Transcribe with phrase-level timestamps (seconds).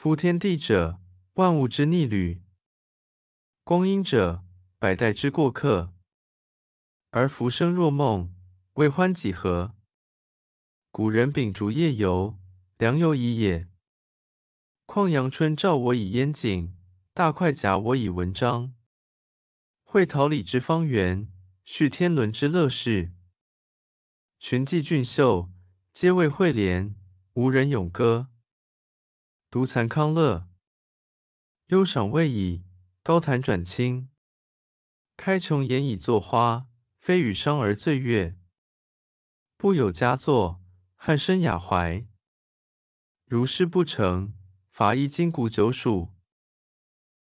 [0.00, 1.00] 夫天地者，
[1.32, 2.40] 万物之逆旅；
[3.64, 4.44] 光阴者，
[4.78, 5.92] 百代之过客。
[7.10, 8.32] 而浮生若梦，
[8.74, 9.74] 为欢几何？
[10.92, 12.38] 古人秉烛夜游，
[12.76, 13.66] 良游矣也。
[14.86, 16.76] 况阳春照我以烟景，
[17.12, 18.76] 大块假我以文章。
[19.82, 21.28] 会桃李之芳园，
[21.64, 23.10] 续天伦之乐事。
[24.38, 25.50] 群妓俊秀，
[25.92, 26.94] 皆为惠怜，
[27.32, 28.28] 无人咏歌。
[29.50, 30.46] 独惭康乐，
[31.68, 32.66] 忧赏未已，
[33.02, 34.10] 高谈转清。
[35.16, 36.66] 开琼筵以作花，
[36.98, 38.36] 飞羽觞而醉月。
[39.56, 40.62] 不有佳作，
[40.96, 42.06] 汉生雅怀。
[43.24, 44.34] 如是不成，
[44.70, 46.12] 伐衣金谷久属。